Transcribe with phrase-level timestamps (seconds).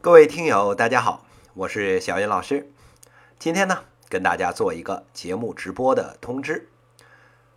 [0.00, 1.24] 各位听友，大家好，
[1.54, 2.70] 我是小云老师。
[3.36, 6.70] 今天呢，跟大家做一个节目直播的通知。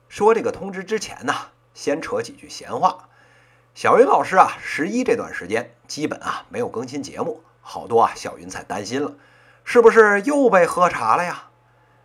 [0.09, 1.35] 说这个通知之前呢，
[1.75, 3.09] 先扯几句闲话。
[3.75, 9.13] 小云老师啊，十一这段时间基本啊没有更新节目，好多啊小云才担心了，
[9.63, 11.49] 是不是又被喝茶了呀？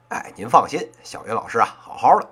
[0.08, 2.28] 哎，您放心，小云老师啊好好的。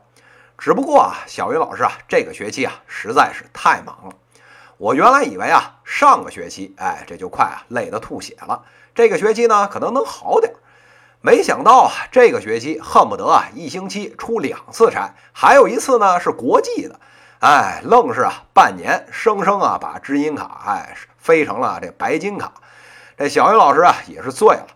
[0.59, 4.15] 只不过啊，小云老师啊这个学期啊实在是太忙了。
[4.77, 8.63] 我原来以为啊上个学期哎这就快啊累得吐血了，
[8.95, 10.57] 这个学期呢可能能好点儿。
[11.21, 17.01] 没想到啊这个学期恨不得啊一星期出两次差，还有一次呢是国际的。
[17.41, 22.53] 哎，愣是啊，半年生生啊，把知音卡哎飞成了这白金卡。
[23.19, 24.67] 这小云老师啊也是醉了，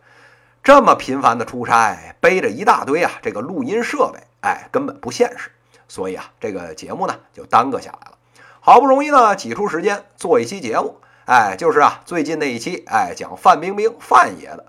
[0.62, 5.50] 这么频繁的出差，背着一大堆啊这个录音设备，哎，根本不现实。
[5.88, 8.17] 所以啊，这个节目呢就耽搁下来了。
[8.60, 14.66] 好不容易呢挤出时间做一期节目，哎，就是啊最近那一期，哎，讲范冰冰范爷的。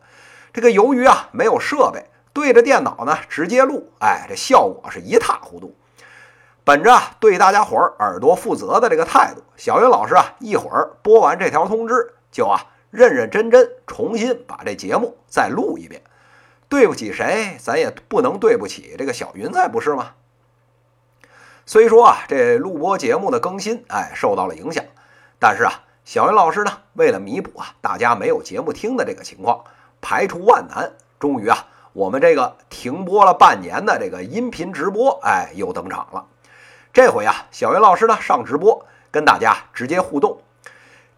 [0.54, 5.76] 这个由于啊没有设备，对着电脑呢直接录，哎，这效果是一塌糊涂。
[6.64, 16.02] 本着对大家伙儿耳朵负责的这个态度，小云老师啊，一会儿播完这条通知，就啊认认真真重新把这节目再录一遍。
[16.70, 20.12] 对不起谁，咱也不能对不起这个小云在，不是吗？
[21.72, 24.84] 虽说啊，这录播节目的更新，哎，受到了影响，
[25.38, 29.64] 但是啊，小云老师呢，为了弥补啊大家没有节目听的这个情况，
[30.02, 36.26] 排除万难，终于啊，我们这个停播了半年的这个音频直播，哎，又登场了。
[36.92, 40.40] 这回啊，小云老师呢上直播，跟大家直接互动。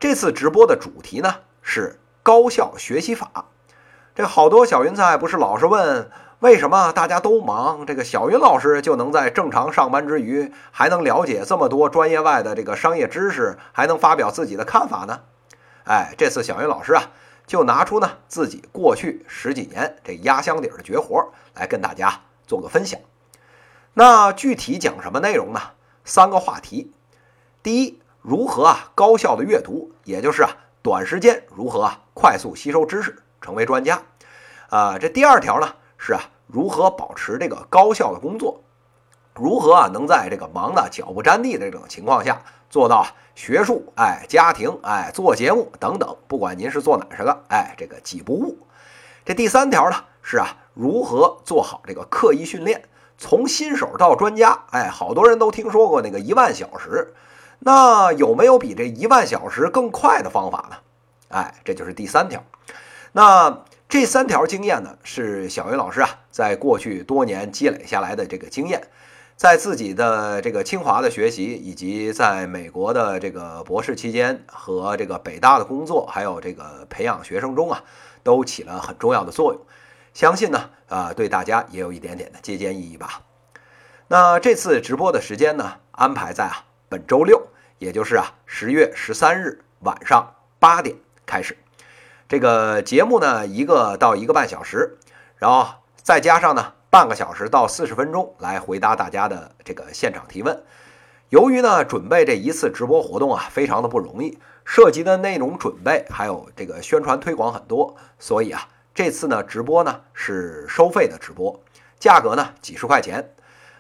[0.01, 3.45] 这次直播的主题呢是高效学习法。
[4.13, 6.11] 这好多小云菜不是老是问，
[6.41, 15.19] 为什么大家都忙，这个小云老师就能在正常上班之余，还能了解这么多专业外的这个商业知识，还能发表自己的看法呢？
[15.83, 17.11] 哎，这次小云老师啊，
[17.45, 22.99] 就拿出呢自己过去十几年这压箱底的绝活来跟大家做个分享。
[23.93, 25.61] 那具体讲什么内容呢？
[26.03, 26.91] 三个话题。
[27.61, 30.49] 第一，如何啊高效的阅读，也就是啊
[30.81, 34.01] 短时间如何啊快速吸收知识，成为专家。
[34.71, 35.73] 啊，这第二条呢
[36.03, 38.59] 是啊如何保持这个高效的工作，
[39.35, 42.41] 如何啊能在这个忙得脚不沾地的这种情况下
[42.71, 48.57] 做到学术、哎家庭、哎做节目等等，不管您是做哪十个，哎这个几不误。
[49.23, 52.83] 这第三条呢是啊如何做好这个刻意训练。
[53.19, 57.13] 从新手到专家，哎，好多人都听说过那个一万小时，
[57.59, 60.77] 那有没有比这一万小时更快的方法呢？
[61.29, 62.43] 哎，这就是第三条。
[63.11, 63.61] 那
[63.91, 68.87] 这三条经验呢，是小云老师啊，在过去多年积累下来的这个经验，
[69.35, 77.83] 在自己的这个清华的学习，以及在美国的这个博士期间和这个北大的工作，还有这个培养学生中啊，
[78.23, 79.61] 都起了很重要的作用。
[80.13, 83.23] 相信呢，啊，对大家也有一点点的借鉴意义吧。
[84.07, 87.45] 那这次直播的时间呢，安排在啊本周六，
[87.77, 91.57] 也就是啊十月十三日晚上八点开始。
[92.31, 94.97] 这个节目呢，一个到一个半小时，
[95.35, 95.67] 然后
[96.01, 100.63] 再加上呢半个小时到四十分钟来回答大家的这个现场提问。
[101.27, 108.65] 由于呢准备这一次直播活动啊，非常的不容易，涉及的内容准备还有这个宣传推广很多，所以啊。
[108.95, 111.61] 这次呢，直播呢是收费的直播，
[111.99, 113.33] 价格呢几十块钱，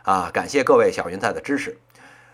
[0.03, 1.79] 啊，感谢各位小云彩的支持。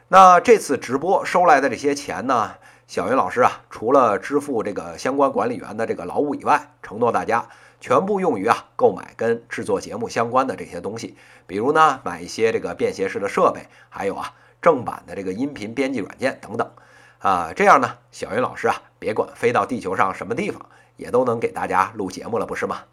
[0.07, 2.55] 那这次直播收来的这些钱呢，
[2.87, 7.49] 小云老师啊，除了支付这个相关管理员的这个劳务以外，承诺大家
[7.81, 16.71] 全部用于啊购买跟制作节目相关的这些东西，比如呢买一些这个便携式的设备，还有啊正版的这个音频编辑软件等等，
[17.19, 20.65] 啊，这样呢，小云老师啊，别管飞到地球上什么地方。
[20.95, 22.85] 也都能给大家录节目了，不是吗？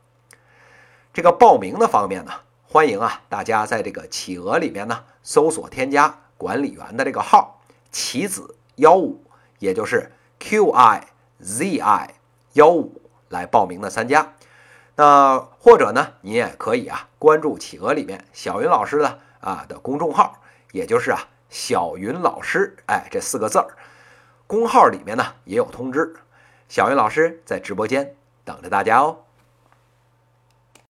[1.15, 2.33] 这个报名的方面呢，
[2.69, 9.25] 欢迎啊，大家在这个企鹅里面呢搜索添加管理员的这个号“棋子幺五”，
[9.59, 11.06] 也就是 Q I
[11.41, 12.15] Z I
[12.54, 14.34] 幺五来报名的参加。
[14.97, 20.41] 那或者呢，你也可以啊关注企鹅里面小云老师的啊的公众号，
[20.72, 23.77] 也就是啊小云老师哎这四个字儿，
[24.47, 26.15] 公号里面呢也有通知。
[26.68, 28.15] 小云老师在直播间
[28.45, 29.18] 等着大家哦。